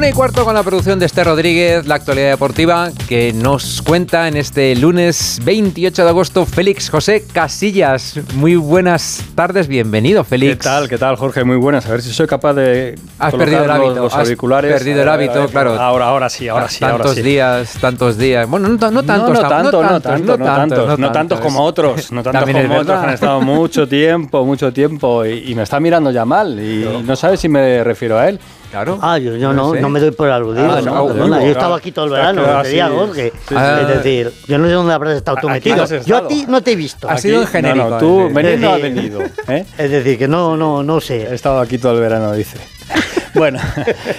[0.00, 4.28] Una y cuarto con la producción de Este Rodríguez, la actualidad deportiva que nos cuenta
[4.28, 8.18] en este lunes 28 de agosto Félix José Casillas.
[8.32, 10.56] Muy buenas tardes, bienvenido Félix.
[10.56, 10.88] ¿Qué tal?
[10.88, 11.44] ¿Qué tal Jorge?
[11.44, 11.84] Muy buenas.
[11.84, 14.72] A ver si soy capaz de Has perdido el hábito, los auriculares.
[14.72, 15.78] Has perdido el hábito, claro.
[15.78, 16.80] Ahora, ahora sí, ahora sí.
[16.80, 17.22] Tantos ahora sí.
[17.22, 18.48] días, tantos días.
[18.48, 21.62] Bueno, no, no tantos, no, no, tanto, no, tantos, tanto, no tantos, no tantos como
[21.62, 25.78] otros, no tantos como otros han estado mucho tiempo, mucho tiempo y, y me está
[25.78, 28.40] mirando ya mal y no sabe si me refiero a él.
[28.70, 28.98] Claro.
[29.02, 30.70] Ah, yo, yo no, no me doy por aludido.
[30.70, 31.74] Ah, no, no, perdona, digo, yo estaba claro.
[31.74, 32.94] aquí todo el Te verano, diría así.
[32.96, 33.32] Jorge.
[33.48, 33.54] Sí, sí.
[33.80, 35.84] Es decir, yo no sé dónde habrás estado tú metido.
[36.06, 37.10] Yo a ti no te he visto.
[37.10, 38.30] Ha sido en genérico, No, no, tú eh.
[38.32, 39.20] venir no ha venido.
[39.48, 39.66] ¿eh?
[39.76, 41.34] Es decir, que no, no, no He sé.
[41.34, 42.58] estado aquí todo el verano, dice.
[43.34, 43.58] Bueno,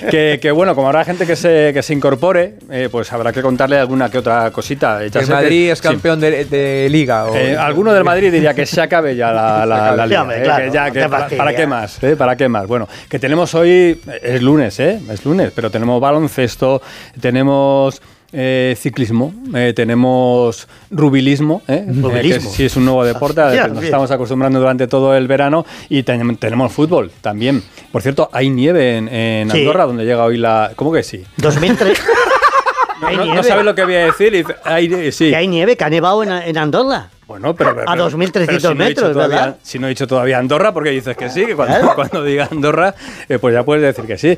[0.09, 3.41] que, que bueno, como habrá gente que se, que se incorpore, eh, pues habrá que
[3.41, 5.03] contarle alguna que otra cosita.
[5.03, 5.83] El que- Madrid es sí.
[5.83, 7.25] campeón de, de liga.
[7.25, 10.21] o- Eh, alguno del Madrid diría que se acabe ya la, la, la Sí, liga,
[10.21, 11.27] hombre, eh, claro, que ya, no que te para.
[11.29, 12.03] ¿para qué más?
[12.03, 12.15] eh?
[12.15, 12.67] ¿Para qué más?
[12.67, 14.99] Bueno, que tenemos hoy, es lunes, ¿eh?
[15.11, 16.81] Es lunes, pero tenemos baloncesto,
[17.19, 18.01] tenemos
[18.33, 21.85] eh, ciclismo, eh, tenemos rubilismo, ¿eh?
[21.87, 22.49] Rubilismo.
[22.49, 25.27] Eh, que sí es un nuevo deporte al que nos estamos acostumbrando durante todo el
[25.27, 27.61] verano y ten- tenemos fútbol también.
[27.91, 29.59] Por cierto, hay nieve en, en Sí.
[29.59, 30.71] Andorra, donde llega hoy la...
[30.75, 31.23] ¿Cómo que sí?
[31.37, 32.01] 2003.
[33.03, 33.47] hay No, no nieve.
[33.47, 35.29] sabes lo que voy a decir y hay- sí.
[35.29, 37.09] Que hay nieve, que ha nevado en, en Andorra.
[37.31, 39.55] Bueno, pero, pero- A 2.300 pero si no he dicho metros, todavía- ¿verdad?
[39.63, 42.93] Si no he dicho todavía Andorra, porque dices que sí, que cuando, cuando diga Andorra,
[43.29, 44.37] eh, pues ya puedes decir que sí.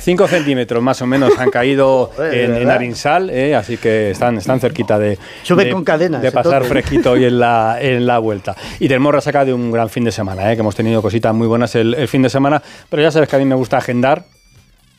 [0.00, 2.68] 5 centímetros más o menos han caído en.
[2.70, 6.70] Arinsal, eh, así que están, están cerquita de, Sube de- con cadenas, de pasar entonces.
[6.70, 8.54] fresquito hoy en la, en la vuelta.
[8.78, 11.46] Y tenemos resaca de un gran fin de semana, eh, que hemos tenido cositas muy
[11.46, 14.24] buenas el, el fin de semana, pero ya sabes que a mí me gusta agendar.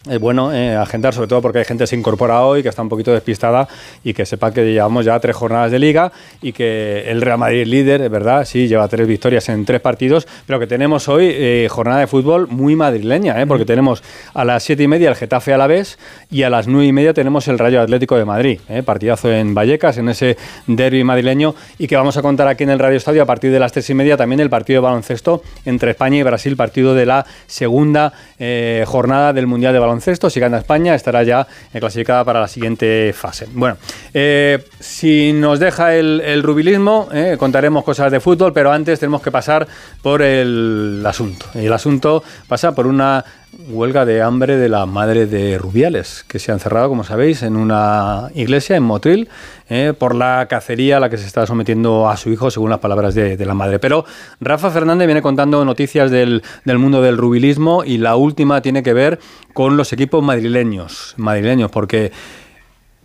[0.07, 2.81] Es bueno eh, agendar, sobre todo porque hay gente que se incorpora hoy, que está
[2.81, 3.67] un poquito despistada
[4.01, 7.65] y que sepa que llevamos ya tres jornadas de liga y que el Real Madrid
[7.65, 11.67] líder, es verdad, sí, lleva tres victorias en tres partidos, pero que tenemos hoy eh,
[11.69, 14.01] jornada de fútbol muy madrileña, eh, porque tenemos
[14.33, 15.99] a las siete y media el Getafe a la vez
[16.31, 19.53] y a las nueve y media tenemos el Rayo Atlético de Madrid, eh, partidazo en
[19.53, 23.21] Vallecas, en ese derby madrileño y que vamos a contar aquí en el Radio Estadio
[23.21, 26.23] a partir de las tres y media también el partido de baloncesto entre España y
[26.23, 29.88] Brasil, partido de la segunda eh, jornada del Mundial de Baloncesto.
[30.29, 33.47] Si gana España, estará ya clasificada para la siguiente fase.
[33.53, 33.77] Bueno,
[34.13, 39.31] eh, si nos deja el, rubilismo, eh, contaremos cosas de fútbol, pero antes tenemos que
[39.31, 39.67] pasar
[40.01, 41.47] por el asunto.
[41.55, 43.23] El asunto pasa por una
[43.69, 47.55] huelga de hambre de la madre de Rubiales, que se ha encerrado, como sabéis, en
[47.55, 49.29] una iglesia en Motril,
[49.69, 52.79] eh, por la cacería a la que se está sometiendo a su hijo, según las
[52.79, 53.79] palabras de, de la madre.
[53.79, 54.05] Pero
[54.39, 58.93] Rafa Fernández viene contando noticias del, del mundo del rubilismo y la última tiene que
[58.93, 59.19] ver
[59.53, 62.11] con los equipos madrileños, madrileños, porque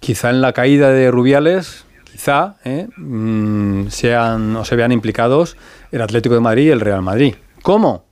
[0.01, 5.57] quizá en la caída de Rubiales, quizá eh, mm, sean o se vean implicados
[5.91, 7.35] el Atlético de Madrid y el Real Madrid.
[7.63, 8.05] ¿Cómo?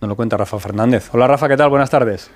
[0.00, 1.08] Nos lo cuenta Rafa Fernández.
[1.12, 1.70] Hola Rafa, ¿qué tal?
[1.70, 2.30] Buenas tardes.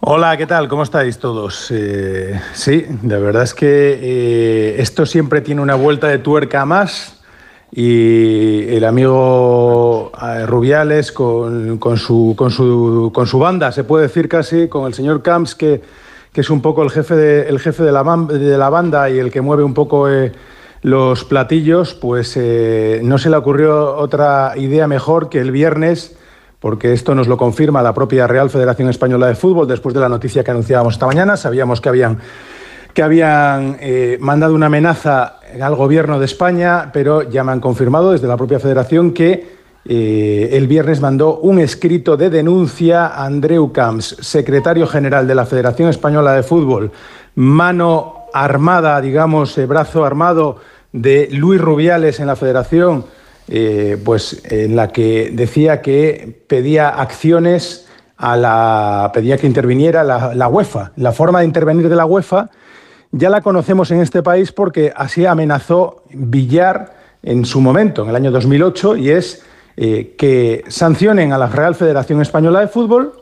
[0.00, 0.68] Hola, ¿qué tal?
[0.68, 1.70] ¿Cómo estáis todos?
[1.70, 7.22] Eh, sí, la verdad es que eh, esto siempre tiene una vuelta de tuerca más
[7.70, 14.28] y el amigo eh, Rubiales con, su, con, su, con su banda, se puede decir
[14.28, 15.80] casi, con el señor Camps, que,
[16.30, 19.18] que es un poco el jefe de, el jefe de, la, de la banda y
[19.18, 20.32] el que mueve un poco eh,
[20.82, 26.18] los platillos, pues no se le ocurrió otra idea mejor que el viernes
[26.62, 30.08] porque esto nos lo confirma la propia Real Federación Española de Fútbol después de la
[30.08, 31.36] noticia que anunciábamos esta mañana.
[31.36, 32.18] Sabíamos que habían,
[32.94, 38.12] que habían eh, mandado una amenaza al gobierno de España, pero ya me han confirmado
[38.12, 39.44] desde la propia federación que
[39.84, 45.46] eh, el viernes mandó un escrito de denuncia a Andreu Camps, secretario general de la
[45.46, 46.92] Federación Española de Fútbol,
[47.34, 50.58] mano armada, digamos, eh, brazo armado
[50.92, 53.04] de Luis Rubiales en la federación
[53.54, 57.86] eh, pues en la que decía que pedía acciones
[58.16, 60.92] a la pedía que interviniera la, la UEFA.
[60.96, 62.48] La forma de intervenir de la UEFA
[63.10, 68.16] ya la conocemos en este país porque así amenazó Villar en su momento, en el
[68.16, 69.42] año 2008, y es
[69.76, 73.12] eh, que sancionen a la Real Federación Española de Fútbol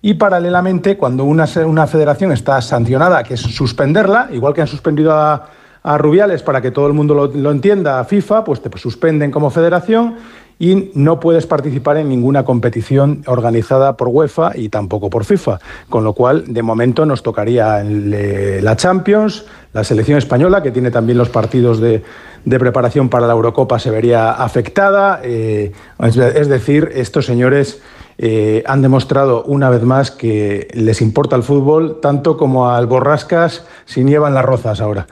[0.00, 5.12] y paralelamente, cuando una, una federación está sancionada, que es suspenderla, igual que han suspendido
[5.12, 5.48] a,
[5.82, 9.30] a Rubiales para que todo el mundo lo, lo entienda, a FIFA, pues te suspenden
[9.30, 10.16] como federación
[10.58, 15.58] y no puedes participar en ninguna competición organizada por UEFA y tampoco por FIFA.
[15.88, 20.92] Con lo cual, de momento, nos tocaría eh, la Champions, la selección española, que tiene
[20.92, 22.04] también los partidos de,
[22.44, 25.20] de preparación para la Eurocopa, se vería afectada.
[25.24, 27.82] eh, es, es decir, estos señores
[28.18, 33.66] eh, han demostrado una vez más que les importa el fútbol tanto como al Borrascas
[33.84, 35.08] si nievan las rozas ahora.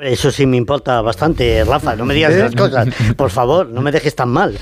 [0.00, 1.96] Eso sí me importa bastante, Rafa.
[1.96, 2.36] No me digas ¿Eh?
[2.38, 2.86] esas cosas.
[3.16, 4.56] Por favor, no me dejes tan mal.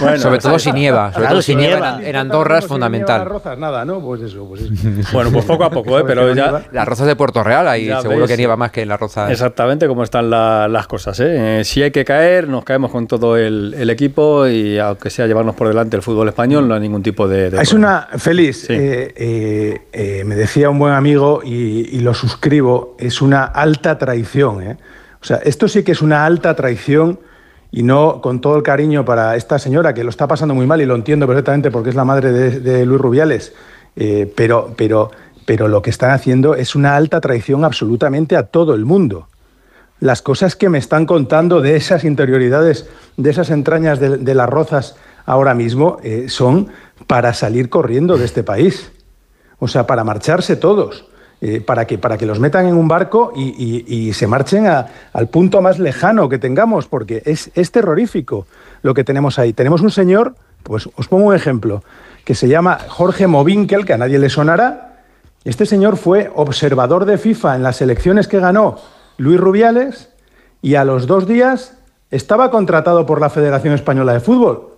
[0.00, 1.08] Bueno, sobre todo si nieva.
[1.12, 1.98] Sobre Claro, todo si si nieva nieva.
[2.00, 3.18] en, en Andorra es Si fundamental.
[3.20, 4.00] las rozas, nada, ¿no?
[4.00, 4.72] Pues eso, pues eso.
[5.12, 6.04] Bueno, pues poco a poco, ¿eh?
[6.06, 6.44] Pero ya...
[6.44, 6.62] nieva.
[6.72, 8.30] Las rozas de Puerto Real, ahí Ya seguro ves.
[8.30, 9.30] que nieva más que en las rozas.
[9.30, 11.20] Exactamente como están la- las cosas.
[11.20, 11.60] ¿eh?
[11.60, 15.26] Eh, Si hay que caer, nos caemos con todo el, el equipo y aunque sea
[15.26, 17.50] llevarnos por delante el fútbol español, no hay ningún tipo de...
[17.50, 18.08] de Es problema.
[18.12, 18.72] una, Sí.
[18.72, 23.98] eh, eh, eh, me decía un buen amigo y, y lo suscribo, es una alta
[23.98, 24.37] traición.
[24.38, 24.76] ¿Eh?
[25.20, 27.18] O sea, esto sí que es una alta traición
[27.70, 30.80] y no con todo el cariño para esta señora que lo está pasando muy mal
[30.80, 33.52] y lo entiendo perfectamente porque es la madre de, Luis Rubiales,
[33.96, 35.10] eh, pero, pero,
[35.44, 39.28] pero lo que están haciendo es una alta traición absolutamente a todo el mundo
[40.00, 44.48] las cosas que me están contando de esas interioridades, de esas entrañas de, de las
[44.48, 44.96] rozas
[45.26, 46.68] ahora mismo, eh, son
[47.06, 48.92] para salir corriendo de este país.
[49.58, 51.07] O sea, para marcharse todos.
[51.40, 54.86] Eh, para, que, para que los metan en un barco y, y- se marchen a-
[55.12, 58.46] al punto más lejano que tengamos, porque es, es terrorífico
[58.82, 59.52] lo que tenemos ahí.
[59.52, 61.82] Tenemos un señor, pues os pongo un ejemplo,
[62.24, 64.96] que se llama Jorge Movinkel, que a nadie le sonará,
[65.44, 68.76] este señor fue observador de FIFA en las elecciones que ganó
[69.16, 70.10] Luis Rubiales
[70.60, 71.74] y a los dos días
[72.10, 74.70] estaba contratado por la Federación Española de Fútbol.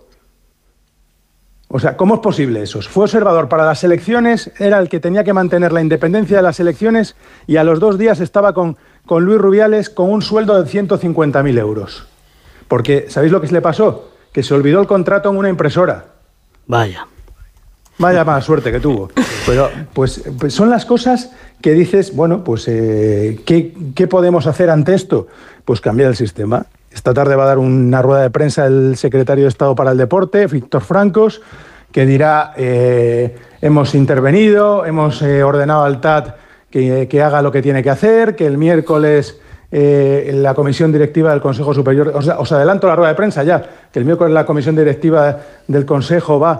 [1.73, 2.81] O sea, ¿cómo es posible eso?
[2.81, 6.59] Fue observador para las elecciones, era el que tenía que mantener la independencia de las
[6.59, 7.15] elecciones
[7.47, 8.75] y a los dos días estaba con,
[9.05, 12.07] con Luis Rubiales con un sueldo de 150.000 euros.
[12.67, 14.11] Porque, ¿sabéis lo que se le pasó?
[14.33, 16.07] Que se olvidó el contrato en una impresora.
[16.67, 17.07] Vaya.
[17.97, 19.09] Vaya mala suerte que tuvo.
[19.45, 21.31] Pero pues, pues son las cosas
[21.61, 25.27] que dices, bueno, pues eh, ¿qué, qué podemos hacer ante esto?
[25.63, 26.65] Pues cambiar el sistema.
[26.93, 29.97] Esta tarde va a dar una rueda de prensa el secretario de Estado para el
[29.97, 31.41] Deporte, Víctor Francos,
[31.91, 36.35] que dirá, eh, hemos intervenido, hemos eh, ordenado al TAT
[36.69, 39.39] que, haga lo que tiene que hacer, que el miércoles
[39.71, 43.99] eh, la comisión directiva del Consejo Superior, os, adelanto la rueda de prensa ya, que
[43.99, 46.59] el miércoles la comisión directiva del Consejo va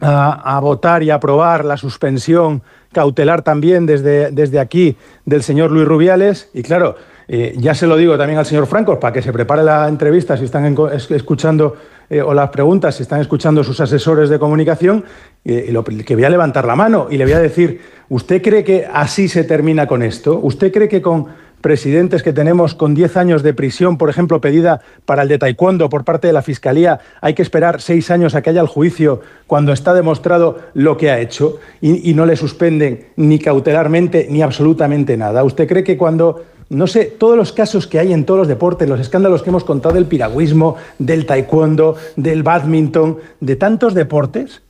[0.00, 2.62] a, a votar y aprobar la suspensión
[2.92, 6.50] cautelar también desde, desde aquí del señor Luis Rubiales.
[6.52, 6.96] Y claro,
[7.34, 10.36] eh, ya se lo digo también al señor Franco, para que se prepare la entrevista
[10.36, 10.76] si están
[11.08, 11.74] escuchando
[12.10, 15.02] eh, o las preguntas, si están escuchando sus asesores de comunicación,
[15.42, 15.74] eh,
[16.06, 17.80] que voy a levantar la mano y le voy a decir,
[18.10, 20.38] ¿usted cree que así se termina con esto?
[20.42, 21.28] ¿Usted cree que con
[21.62, 25.88] presidentes que tenemos con 10 años de prisión, por ejemplo, pedida para el de taekwondo
[25.88, 29.22] por parte de la Fiscalía, hay que esperar seis años a que haya el juicio
[29.46, 35.16] cuando está demostrado lo que ha hecho y no le suspenden ni cautelarmente ni absolutamente
[35.16, 35.44] nada.
[35.44, 38.88] ¿Usted cree que cuando, no sé, todos los casos que hay en todos los deportes,
[38.88, 44.62] los escándalos que hemos contado del piragüismo, del taekwondo, del badminton, de tantos deportes,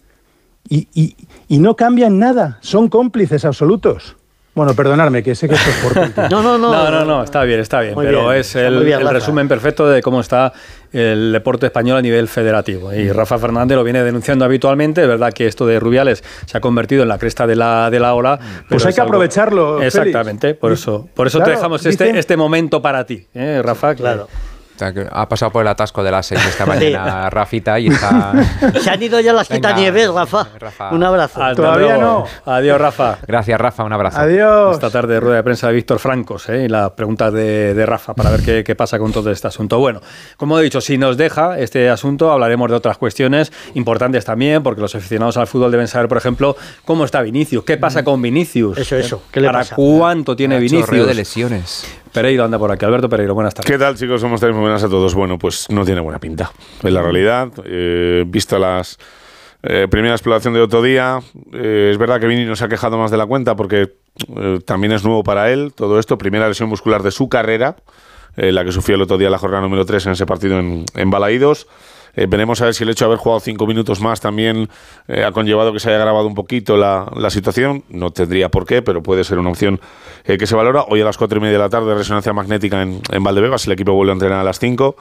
[0.68, 1.16] y, y-
[1.48, 4.16] y no cambian nada, son cómplices absolutos?
[4.54, 5.96] Bueno, perdonadme, que sé que esto es por
[6.30, 6.70] No, no, no.
[6.72, 7.94] No, no, no, está bien, está bien.
[7.94, 10.52] Muy pero bien, es el, bien, resumen perfecto de cómo está
[10.92, 12.92] el deporte español a nivel federativo.
[12.92, 15.00] Y Rafa Fernández lo viene denunciando habitualmente.
[15.00, 17.98] Es verdad que esto de Rubiales se ha convertido en la cresta de la, de
[17.98, 18.38] la ola.
[18.38, 19.96] pero Pues hay que algo- aprovecharlo, Félix.
[19.96, 23.94] Exactamente, por eso, por eso te dejamos dicen- este, este momento para ti, ¿eh, Rafa.
[23.94, 24.28] Claro.
[25.10, 28.32] Ha pasado por el atasco de las seis esta mañana Rafita y está...
[28.80, 30.46] Se han ido ya las quitanieves, Rafa.
[30.58, 30.90] Rafa.
[30.90, 31.42] Un abrazo.
[31.42, 32.26] Hasta Todavía luego.
[32.46, 32.52] no.
[32.52, 33.18] Adiós, Rafa.
[33.26, 34.18] Gracias, Rafa, un abrazo.
[34.20, 34.74] Adiós.
[34.74, 36.64] Esta tarde rueda de prensa de Víctor Francos ¿eh?
[36.64, 39.78] y las preguntas de, de Rafa para ver qué, qué pasa con todo este asunto.
[39.78, 40.00] Bueno,
[40.36, 44.80] como he dicho, si nos deja este asunto, hablaremos de otras cuestiones importantes también, porque
[44.80, 48.78] los aficionados al fútbol deben saber, por ejemplo, cómo está Vinicius, qué pasa con Vinicius,
[48.78, 49.76] Eso, eso, ¿qué le para pasa?
[49.76, 51.06] cuánto tiene Vinicius.
[51.06, 51.84] de lesiones.
[52.12, 52.84] Pereiro anda por aquí.
[52.84, 53.70] Alberto Pereiro, buenas tardes.
[53.70, 54.20] ¿Qué tal, chicos?
[54.20, 55.14] Somos tres muy buenas a todos.
[55.14, 56.52] Bueno, pues no tiene buena pinta.
[56.82, 58.98] En la realidad, eh, visto las
[59.62, 61.20] eh, primera exploración de otro día,
[61.52, 63.94] eh, es verdad que Vini no se ha quejado más de la cuenta porque
[64.36, 66.18] eh, también es nuevo para él todo esto.
[66.18, 67.76] Primera lesión muscular de su carrera,
[68.36, 70.84] eh, la que sufrió el otro día la jornada número 3 en ese partido en,
[70.94, 71.66] en Balaídos.
[72.14, 74.68] Eh, veremos a ver si el hecho de haber jugado cinco minutos más también
[75.08, 77.84] eh, ha conllevado que se haya agravado un poquito la, la situación.
[77.88, 79.80] No tendría por qué, pero puede ser una opción
[80.24, 80.84] eh, que se valora.
[80.88, 83.66] Hoy a las cuatro y media de la tarde, resonancia magnética en, en Valdebebas.
[83.66, 84.96] El equipo vuelve a entrenar a las 5.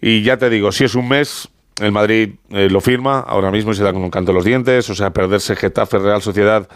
[0.00, 1.48] Y ya te digo, si es un mes,
[1.80, 4.44] el Madrid eh, lo firma ahora mismo y se da con un canto en los
[4.44, 4.88] dientes.
[4.90, 6.68] O sea, perderse Getafe, Real Sociedad,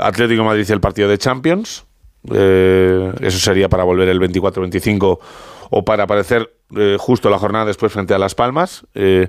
[0.00, 1.86] Atlético Madrid y el partido de Champions.
[2.28, 5.18] Eso sería para volver el 24-25
[5.70, 8.86] o para aparecer eh, justo la jornada después frente a Las Palmas.
[8.94, 9.28] Eh,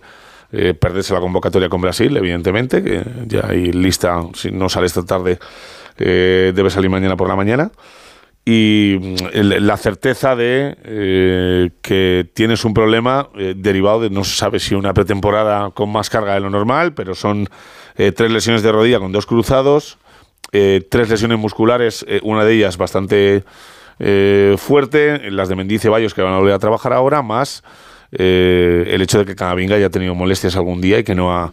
[0.50, 5.04] eh, perderse la convocatoria con Brasil, evidentemente, que ya hay lista, si no sale esta
[5.04, 5.40] tarde,
[5.98, 7.70] eh, debe salir mañana por la mañana.
[8.46, 13.28] Y mm, la certeza de eh, que tienes un problema
[13.58, 17.14] derivado de no se sabe si una pretemporada con más carga de lo normal, pero
[17.14, 17.50] son
[17.96, 19.98] tres lesiones de rodilla con dos cruzados,
[20.52, 23.44] tres lesiones musculares, una de ellas bastante
[24.00, 27.64] eh, fuerte, las de Mendice Bayos que van a volver a trabajar ahora, más
[28.12, 31.52] eh, el hecho de que Camavinga haya tenido molestias algún día y que no ha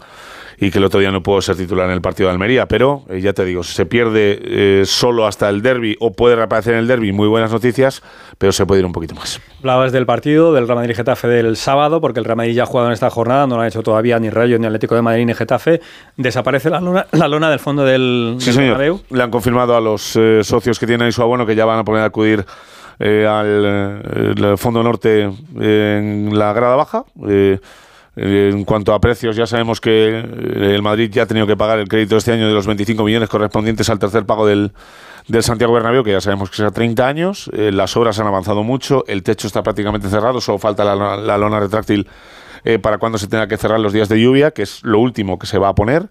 [0.58, 3.02] y que el otro día no puedo ser titular en el partido de Almería, pero
[3.08, 6.74] eh, ya te digo, si se pierde eh, solo hasta el derby o puede reaparecer
[6.74, 8.02] en el derby, muy buenas noticias,
[8.38, 9.40] pero se puede ir un poquito más.
[9.58, 12.66] Hablabas del partido del Real Madrid Getafe del sábado, porque el Real Madrid ya ha
[12.66, 15.26] jugado en esta jornada, no lo han hecho todavía ni Rayo ni Atlético de Madrid
[15.26, 15.80] ni Getafe.
[16.16, 19.00] Desaparece la lona, la lona del fondo del, Sí, del señor.
[19.10, 21.78] Le han confirmado a los eh, socios que tienen ahí su abono que ya van
[21.78, 22.44] a poder acudir
[22.98, 25.30] eh, al eh, Fondo Norte
[25.60, 27.04] eh, en la grada baja.
[28.16, 31.56] Eh, en cuanto a precios, ya sabemos que eh, el Madrid ya ha tenido que
[31.56, 34.72] pagar el crédito este año de los 25 millones correspondientes al tercer pago del,
[35.26, 37.50] del Santiago Bernabéu, que ya sabemos que es a 30 años.
[37.52, 41.38] Eh, las obras han avanzado mucho, el techo está prácticamente cerrado, solo falta la, la
[41.38, 42.08] lona retráctil
[42.80, 45.46] para cuando se tenga que cerrar los días de lluvia, que es lo último que
[45.46, 46.08] se va a poner.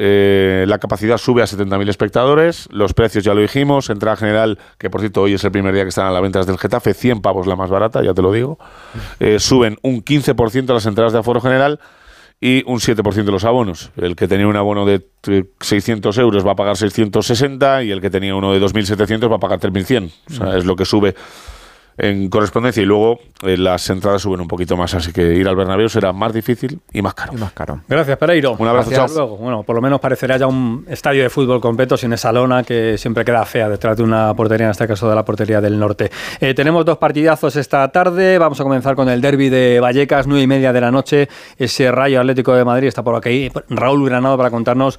[0.00, 2.68] Eh, la capacidad sube a 70.000 espectadores.
[2.70, 3.90] Los precios ya lo dijimos.
[3.90, 6.38] Entrada general, que por cierto hoy es el primer día que están a la venta
[6.38, 8.58] desde el Getafe, 100 pavos la más barata, ya te lo digo.
[9.18, 11.80] Eh, suben un 15% las entradas de aforo general
[12.40, 13.90] y un 7% los abonos.
[13.96, 18.00] El que tenía un abono de eh, 600 euros va a pagar 660 y el
[18.00, 20.12] que tenía uno de 2.700 va a pagar 3.100.
[20.28, 21.16] O sea, es lo que sube
[21.98, 25.56] en correspondencia y luego eh, las entradas suben un poquito más, así que ir al
[25.56, 27.32] Bernabéu será más difícil y más caro.
[27.34, 27.80] Y más caro.
[27.88, 28.56] Gracias, Pereiro.
[28.58, 29.08] Un abrazo, chao.
[29.08, 29.36] luego.
[29.36, 32.96] Bueno, por lo menos parecerá ya un estadio de fútbol completo sin esa lona que
[32.96, 36.10] siempre queda fea detrás de una portería, en este caso de la portería del norte.
[36.40, 38.38] Eh, tenemos dos partidazos esta tarde.
[38.38, 41.28] Vamos a comenzar con el derby de Vallecas, nueve y media de la noche.
[41.56, 43.50] Ese Rayo Atlético de Madrid está por aquí.
[43.68, 44.98] Raúl Granado para contarnos.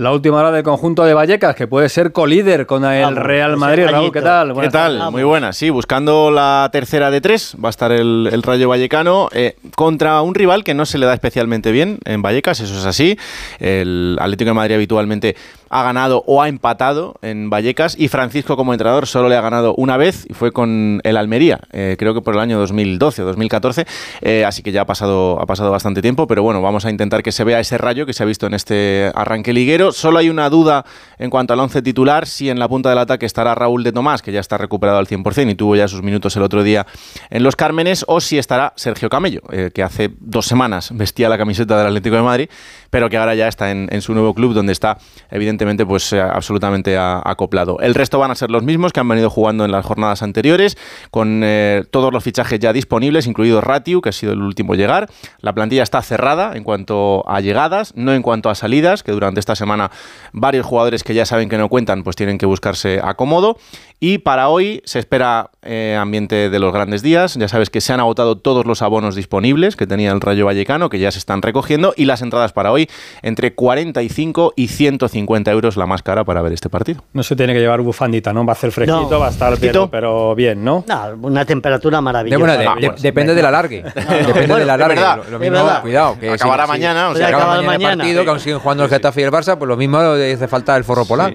[0.00, 3.58] La última hora del conjunto de Vallecas, que puede ser colíder con el Vamos, Real
[3.58, 3.84] Madrid.
[3.86, 4.10] Raúl.
[4.10, 4.46] ¿qué tal?
[4.48, 4.96] ¿Qué Buenas ¿Qué tal?
[4.96, 5.12] tardes.
[5.12, 9.28] Muy buena, sí, buscando la tercera de tres, va a estar el, el Rayo Vallecano
[9.32, 12.86] eh, contra un rival que no se le da especialmente bien en Vallecas, eso es
[12.86, 13.18] así.
[13.58, 15.36] El Atlético de Madrid habitualmente
[15.70, 19.72] ha ganado o ha empatado en Vallecas y Francisco como entrenador solo le ha ganado
[19.76, 23.24] una vez y fue con el Almería, eh, creo que por el año 2012 o
[23.26, 23.86] 2014,
[24.20, 27.22] eh, así que ya ha pasado, ha pasado bastante tiempo, pero bueno, vamos a intentar
[27.22, 29.92] que se vea ese rayo que se ha visto en este arranque liguero.
[29.92, 30.84] Solo hay una duda
[31.18, 34.22] en cuanto al once titular, si en la punta del ataque estará Raúl de Tomás,
[34.22, 36.86] que ya está recuperado al 100% y tuvo ya sus minutos el otro día
[37.30, 41.38] en los Cármenes, o si estará Sergio Camello, eh, que hace dos semanas vestía la
[41.38, 42.48] camiseta del Atlético de Madrid,
[42.90, 44.98] pero que ahora ya está en, en su nuevo club, donde está
[45.30, 47.78] evidentemente pues eh, absolutamente acoplado.
[47.80, 50.76] El resto van a ser los mismos que han venido jugando en las jornadas anteriores,
[51.10, 54.76] con eh, todos los fichajes ya disponibles, incluido Ratiu, que ha sido el último a
[54.76, 55.10] llegar.
[55.40, 59.40] La plantilla está cerrada en cuanto a llegadas, no en cuanto a salidas, que durante
[59.40, 59.90] esta semana
[60.32, 63.58] varios jugadores que ya saben que no cuentan, pues tienen que buscarse acomodo.
[64.02, 67.34] Y para hoy se espera eh, ambiente de los grandes días.
[67.34, 70.88] Ya sabes que se han agotado todos los abonos disponibles que tenía el Rayo Vallecano,
[70.88, 72.88] que ya se están recogiendo, y las entradas para hoy
[73.22, 77.02] entre 45 y 150 euros la más cara para ver este partido.
[77.12, 78.44] No se tiene que llevar bufandita, ¿no?
[78.44, 79.90] Va a hacer fresquito, No, va a estar fresquito.
[79.90, 80.84] pero, pero bien, ¿no?
[80.88, 82.38] No, una temperatura De- maravillosa.
[82.38, 83.82] bueno, de- Ah, de- bueno, depende del alargue.
[83.94, 84.94] Depende Bueno, del alargue.
[84.96, 86.18] verdad, Lo- lo mismo, cuidado.
[86.18, 88.02] Que Acabará si- mañana, o sea, acaba acaba mañana el mañana.
[88.04, 90.48] partido, que aún siguen jugando el Getafe y el Barça, pues lo mismo le hace
[90.48, 91.34] falta el forro polar.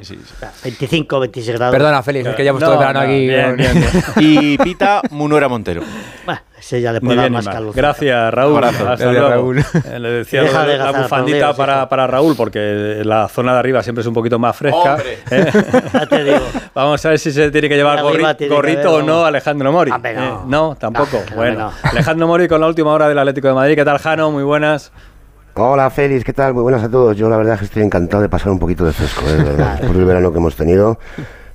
[0.64, 1.74] 25, 26 grados.
[1.76, 3.28] Perdona, Félix, es que llevamos No, todo el verano no, aquí.
[3.28, 4.04] bien, bien, bien.
[4.18, 5.82] Y pita Munuera Montero.
[6.26, 7.74] Bueno, ese ya le puede dar más calor.
[7.76, 8.56] Gracias, Raúl.
[8.56, 8.90] Abrazo.
[8.90, 9.30] Hasta Gracias, luego.
[9.30, 9.60] Raúl.
[9.60, 11.54] Eh, Le decía Deja lo de la gastar bufandita
[11.88, 14.96] para, Raúl, porque la zona de arriba siempre es un poquito más fresca.
[14.96, 15.20] Hombre.
[15.32, 15.52] ¿eh?
[15.94, 16.40] Ya te digo.
[16.74, 19.24] Vamos a ver si se tiene que llevar Arriba gorri- tiene que gorrito o no.
[19.26, 19.92] Alejandro Mori.
[19.92, 19.98] No.
[20.04, 20.34] ¿eh?
[20.48, 21.22] No, tampoco.
[21.30, 21.72] No, bueno, no.
[21.84, 23.76] Alejandro Mori con la última hora del Atlético de Madrid.
[23.76, 24.32] ¿Qué tal, Jano?
[24.32, 24.92] Muy buenas.
[25.58, 26.54] Hola Félix, ¿qué tal?
[26.54, 27.16] Muy buenas a todos.
[27.16, 29.36] Yo la verdad es que estoy encantado de pasar un poquito de fresco, ¿eh?
[29.38, 29.80] de verdad.
[29.88, 31.00] Por el verano que hemos tenido.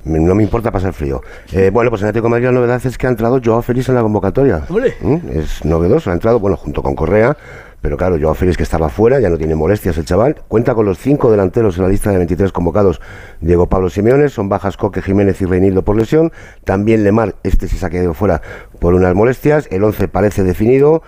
[0.04, 1.21] No me importa pasar frío.
[1.52, 3.88] Eh, bueno, pues en Atlético de Madrid la novedad es que ha entrado Joao Félix
[3.88, 4.62] en la convocatoria.
[5.00, 5.16] ¿Mm?
[5.33, 7.37] Es novedoso, ha entrado, bueno, junto con Correa,
[7.83, 10.37] pero claro, Joao Félix que estaba fuera, ya no tiene molestias el chaval.
[10.49, 13.00] Cuenta con los cinco delanteros en la lista de 23 convocados.
[13.40, 16.33] Diego Pablo Simeone, son bajas Coque, Jiménez y Reinildo por lesión.
[16.64, 18.42] También Lemar, este se ha quedado fuera
[18.78, 19.69] por unas molestias.
[19.71, 21.02] El 11 parece definido.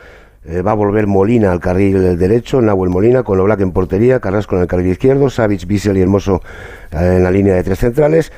[0.44, 4.56] Eh, va a volver Molina al carril derecho, Nahuel Molina con Oblak en portería, Carrasco
[4.56, 6.42] en el carril izquierdo, Savic, Bissell y Hermoso
[6.90, 8.32] eh, en la línea de tres centrales.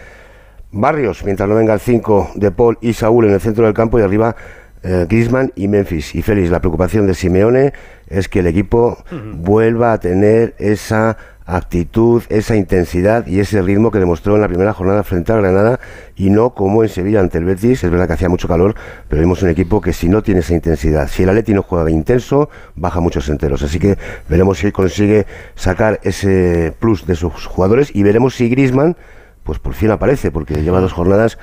[0.74, 3.98] Barrios, mientras no venga el 5 de Paul y Saúl en el centro del campo
[3.98, 4.34] y arriba
[4.82, 6.14] eh, Griezmann y Memphis.
[6.14, 7.72] Y Félix, la preocupación de Simeone
[8.08, 8.98] es que el equipo
[9.36, 11.16] vuelva a tener esa
[11.46, 15.78] actitud, esa intensidad y ese ritmo que demostró en la primera jornada frente a Granada
[16.16, 17.84] y no como en Sevilla ante el Betis.
[17.84, 18.74] Es verdad que hacía mucho calor,
[19.08, 21.88] pero vimos un equipo que si no tiene esa intensidad, si el Atleti no juega
[21.90, 23.62] intenso, baja muchos enteros.
[23.62, 23.96] Así que
[24.28, 28.96] veremos si consigue sacar ese plus de sus jugadores y veremos si Griezmann
[29.44, 31.38] pues por fin aparece, porque lleva dos jornadas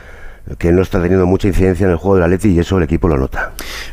[0.57, 3.07] que no está teniendo mucha incidencia en el juego del Atleti y eso el equipo
[3.07, 3.51] lo nota.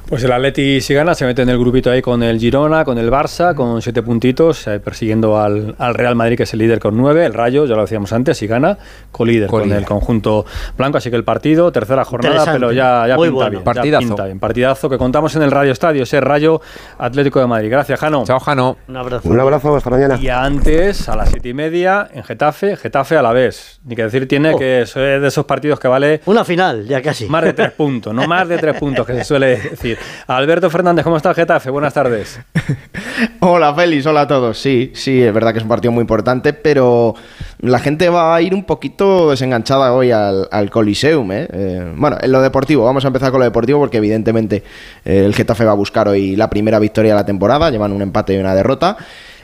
[0.08, 2.98] Pues el Atleti si gana se mete en el grupito ahí con el Girona, con
[2.98, 6.78] el Barça, con siete puntitos, eh, persiguiendo al, al Real Madrid que es el líder
[6.80, 8.78] con nueve, el Rayo, ya lo decíamos antes, si gana,
[9.12, 9.78] colíder con Colíder.
[9.78, 13.50] el conjunto blanco, así que el partido, tercera jornada, pero ya, ya Muy pinta bueno.
[13.50, 13.60] bien.
[13.60, 14.06] ya Partidazo.
[14.08, 14.38] pinta bien.
[14.40, 16.60] Partidazo que contamos en el Radio Estadio, ese Rayo
[16.98, 17.70] Atlético de Madrid.
[17.70, 18.24] Gracias, Jano.
[18.24, 18.76] Chao, Jano.
[18.88, 19.28] Un abrazo.
[19.28, 20.18] Un abrazo, hasta mañana.
[20.20, 23.80] Y antes, a las siete y media, en Getafe, Getafe a la vez.
[23.84, 24.58] Ni que decir tiene Oh.
[24.58, 27.26] que es de esos partidos que vale Una final, ya casi.
[27.26, 29.98] más de tres puntos, no más de tres puntos, que se suele decir.
[30.26, 31.70] Alberto Fernández, ¿cómo está el Getafe?
[31.70, 32.40] Buenas tardes.
[33.40, 34.58] Hola Félix, hola a todos.
[34.58, 37.14] Sí, sí, es verdad que es un partido muy importante, pero
[37.60, 41.30] la gente va a ir un poquito desenganchada hoy al, al Coliseum.
[41.32, 41.48] ¿eh?
[41.52, 44.62] Eh, bueno, en lo deportivo, vamos a empezar con lo deportivo porque evidentemente
[45.04, 48.02] eh, el Getafe va a buscar hoy la primera victoria de la temporada, llevan un
[48.02, 48.96] empate y una derrota.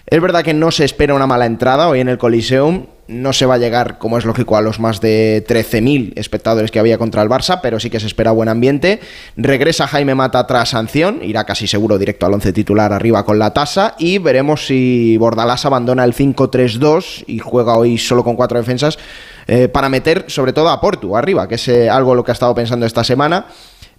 [0.06, 2.87] Es verdad que no se espera una mala entrada hoy en el Coliseum.
[3.06, 6.78] No se va a llegar, como es lógico, a los más de 13.000 espectadores que
[6.78, 9.00] había contra el Barça, pero sí que se espera buen ambiente.
[9.37, 13.52] Regresa Jaime Mata tras sanción, irá casi seguro directo al 11 titular arriba con la
[13.52, 18.99] tasa y veremos si Bordalás abandona el 5-3-2 y juega hoy solo con cuatro defensas
[19.46, 22.34] eh, para meter sobre todo a Portu arriba, que es eh, algo lo que ha
[22.34, 23.46] estado pensando esta semana.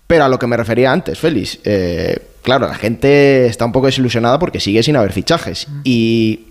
[0.08, 3.88] Pero a lo que me refería antes, Félix, eh, claro, la gente está un poco
[3.88, 5.68] desilusionada porque sigue sin haber fichajes.
[5.84, 6.46] Y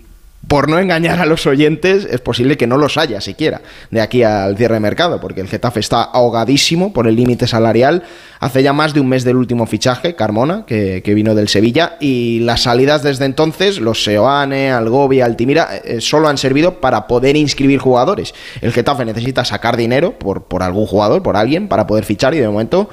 [0.47, 4.21] por no engañar a los oyentes, es posible que no los haya siquiera de aquí
[4.21, 8.03] al cierre de mercado, porque el Getafe está ahogadísimo por el límite salarial.
[8.39, 11.95] Hace ya más de un mes del último fichaje, Carmona, que, que vino del Sevilla,
[11.99, 17.37] y las salidas desde entonces, los Seoane, Algovia, Altimira, eh, solo han servido para poder
[17.37, 18.35] inscribir jugadores.
[18.61, 22.39] El Getafe necesita sacar dinero por, por algún jugador, por alguien, para poder fichar, y
[22.39, 22.89] de momento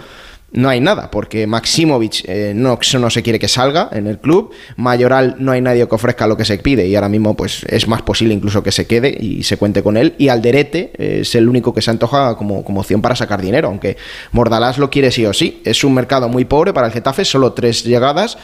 [0.53, 4.51] no hay nada, porque Maximovic eh, no, no se quiere que salga en el club,
[4.77, 7.89] Mayoral no hay nadie que ofrezca lo que se pide y ahora mismo pues es
[7.89, 11.35] más posible incluso que se quede y se cuente con él, y Alderete eh, es
[11.35, 13.97] el único que se antoja como, como opción para sacar dinero, aunque
[14.33, 17.53] Mordalás lo quiere sí o sí, es un mercado muy pobre para el Getafe, solo
[17.53, 18.37] tres llegadas,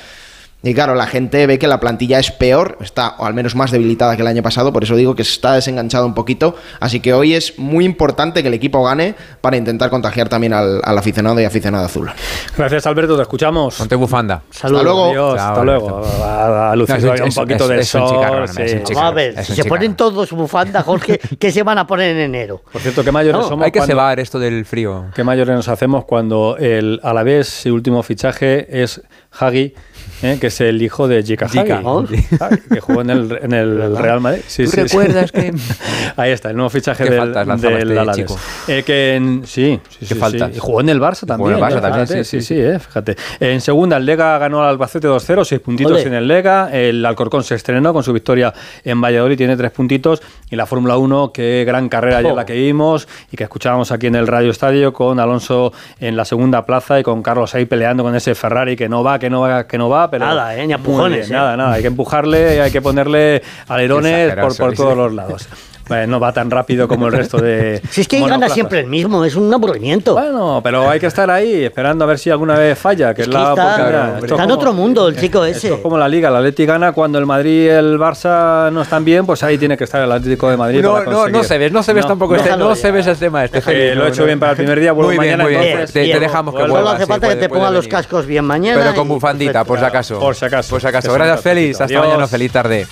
[0.60, 3.70] y claro, la gente ve que la plantilla es peor, está o al menos más
[3.70, 6.56] debilitada que el año pasado, por eso digo que se está desenganchado un poquito.
[6.80, 10.80] Así que hoy es muy importante que el equipo gane para intentar contagiar también al,
[10.82, 12.10] al aficionado y aficionado azul.
[12.56, 13.76] Gracias, Alberto, te escuchamos.
[13.76, 14.42] Ponte bufanda.
[14.50, 14.80] Saludos.
[14.80, 15.10] Hasta luego.
[15.10, 16.02] Adiós, Chao, hasta luego.
[16.24, 18.10] A, No, es un- un poquito es- de es un sol.
[18.16, 18.62] chicarrón, sí.
[18.62, 21.86] es un a ver, si un se ponen todos bufanda, Jorge, ¿qué se van a
[21.86, 22.62] poner en enero?
[22.72, 23.64] Por cierto, ¿qué mayores No, somos?
[23.64, 25.06] Hay que cuando- cebar esto del frío.
[25.14, 29.00] ¿Qué mayores nos hacemos cuando el Alavés, su último fichaje, es
[29.38, 29.74] Hagi,
[30.22, 31.46] eh, que es el hijo de Jika.
[31.56, 34.40] Ah, que jugó en el, en el Real Madrid?
[34.46, 34.82] Sí, ¿Tú sí, sí.
[34.82, 35.54] recuerdas que-
[36.16, 38.26] Ahí está, el nuevo fichaje Qué del, faltas del este.
[38.68, 40.54] Eh, que en- sí, sí, Qué faltas.
[40.54, 41.52] Y jugó en el Barça también.
[41.52, 43.16] en el Barça también, fíjate, sí, sí, eh, fíjate.
[43.40, 46.02] En segunda, el Lega ganó al Albacete 2-0, seis puntitos Ole.
[46.02, 46.70] en el Lega.
[46.72, 48.52] El Alcorcón se estrenó con su victoria
[48.84, 50.22] en Valladolid, tiene tres puntitos.
[50.50, 52.36] Y la Fórmula 1, qué gran carrera ayer Oh.
[52.36, 56.24] la que vimos y que escuchábamos aquí en el Radio Estadio con Alonso en la
[56.24, 59.40] segunda plaza y con Carlos ahí peleando con ese Ferrari que no va, que no
[59.42, 60.10] va, que no va.
[60.10, 61.26] Pero Nada, eh, ni bien, eh.
[61.30, 65.48] Nada, nada, hay que empujarle, hay que ponerle alerones por, por todos los lados.
[65.88, 67.80] Bueno, no va tan rápido como el resto de.
[67.90, 68.54] Si es que ahí gana monoplazas.
[68.54, 70.14] siempre el mismo, es un aburrimiento.
[70.14, 73.28] Bueno, pero hay que estar ahí esperando a ver si alguna vez falla, que es,
[73.28, 73.74] Es que la está-.
[73.74, 75.74] Esto está es en como- otro mundo el chico Esto ese.
[75.74, 79.04] es como la liga, la Atleti gana cuando el Madrid y el Barça no están
[79.04, 80.82] bien, pues ahí tiene que estar el Atlético de Madrid.
[80.82, 82.40] No, para no, no se ves, no se ves No, tampoco no.
[82.42, 83.62] este, no se ves el tema este.
[83.66, 85.62] Eh, lo he hecho bien para el primer día, vuelvo muy bien, mañana, muy bien.
[85.64, 86.74] entonces- Te, te Bien, dejamos que vuelvo.
[86.74, 86.94] Solo vuelvas.
[86.96, 88.80] hace sí, falta puede- que te pongan los cascos bien mañana.
[88.82, 90.18] Pero con bufandita, por si acaso.
[90.20, 90.70] Por si acaso.
[90.70, 91.12] Por si acaso.
[91.12, 91.80] Gracias, Félix.
[91.80, 92.26] Hasta mañana.
[92.26, 92.86] Feliz tarde.